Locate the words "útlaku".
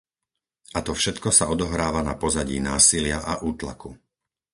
3.49-3.89